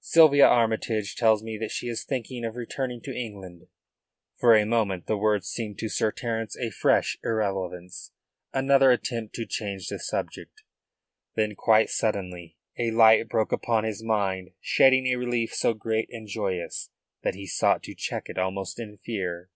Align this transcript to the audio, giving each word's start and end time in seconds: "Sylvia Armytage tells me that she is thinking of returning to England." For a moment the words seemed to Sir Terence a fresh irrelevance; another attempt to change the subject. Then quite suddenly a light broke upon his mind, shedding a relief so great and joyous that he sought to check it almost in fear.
"Sylvia 0.00 0.44
Armytage 0.48 1.16
tells 1.16 1.42
me 1.42 1.56
that 1.56 1.70
she 1.70 1.88
is 1.88 2.04
thinking 2.04 2.44
of 2.44 2.56
returning 2.56 3.00
to 3.04 3.16
England." 3.16 3.68
For 4.38 4.54
a 4.54 4.66
moment 4.66 5.06
the 5.06 5.16
words 5.16 5.48
seemed 5.48 5.78
to 5.78 5.88
Sir 5.88 6.12
Terence 6.12 6.54
a 6.58 6.68
fresh 6.70 7.18
irrelevance; 7.24 8.12
another 8.52 8.90
attempt 8.90 9.34
to 9.36 9.46
change 9.46 9.88
the 9.88 9.98
subject. 9.98 10.62
Then 11.36 11.54
quite 11.54 11.88
suddenly 11.88 12.58
a 12.78 12.90
light 12.90 13.30
broke 13.30 13.50
upon 13.50 13.84
his 13.84 14.02
mind, 14.04 14.50
shedding 14.60 15.06
a 15.06 15.16
relief 15.16 15.54
so 15.54 15.72
great 15.72 16.10
and 16.12 16.28
joyous 16.28 16.90
that 17.22 17.34
he 17.34 17.46
sought 17.46 17.82
to 17.84 17.94
check 17.94 18.28
it 18.28 18.36
almost 18.36 18.78
in 18.78 18.98
fear. 18.98 19.48